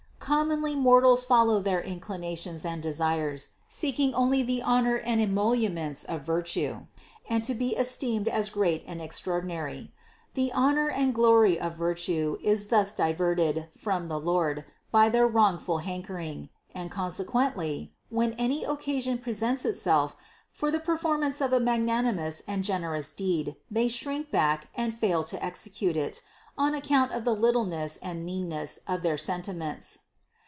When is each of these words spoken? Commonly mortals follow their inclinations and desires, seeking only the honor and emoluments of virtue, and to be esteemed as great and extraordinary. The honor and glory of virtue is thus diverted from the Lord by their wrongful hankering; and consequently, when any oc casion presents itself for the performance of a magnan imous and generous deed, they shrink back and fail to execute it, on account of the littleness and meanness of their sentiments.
Commonly 0.31 0.75
mortals 0.77 1.25
follow 1.25 1.59
their 1.59 1.81
inclinations 1.81 2.63
and 2.63 2.81
desires, 2.81 3.49
seeking 3.67 4.13
only 4.13 4.41
the 4.43 4.61
honor 4.61 4.95
and 4.95 5.19
emoluments 5.19 6.05
of 6.05 6.21
virtue, 6.21 6.85
and 7.27 7.43
to 7.43 7.53
be 7.53 7.75
esteemed 7.75 8.29
as 8.29 8.49
great 8.49 8.81
and 8.87 9.01
extraordinary. 9.01 9.91
The 10.35 10.49
honor 10.53 10.87
and 10.89 11.13
glory 11.13 11.59
of 11.59 11.75
virtue 11.75 12.37
is 12.43 12.67
thus 12.67 12.93
diverted 12.93 13.67
from 13.77 14.07
the 14.07 14.19
Lord 14.21 14.63
by 14.89 15.09
their 15.09 15.27
wrongful 15.27 15.79
hankering; 15.79 16.47
and 16.73 16.89
consequently, 16.89 17.91
when 18.09 18.31
any 18.33 18.65
oc 18.65 18.79
casion 18.79 19.17
presents 19.17 19.65
itself 19.65 20.15
for 20.49 20.71
the 20.71 20.79
performance 20.79 21.41
of 21.41 21.51
a 21.51 21.59
magnan 21.59 22.05
imous 22.05 22.41
and 22.47 22.63
generous 22.63 23.11
deed, 23.11 23.57
they 23.69 23.89
shrink 23.89 24.31
back 24.31 24.69
and 24.75 24.95
fail 24.95 25.25
to 25.25 25.43
execute 25.43 25.97
it, 25.97 26.21
on 26.57 26.73
account 26.73 27.11
of 27.11 27.25
the 27.25 27.35
littleness 27.35 27.97
and 27.97 28.23
meanness 28.23 28.79
of 28.87 29.01
their 29.01 29.17
sentiments. 29.17 30.01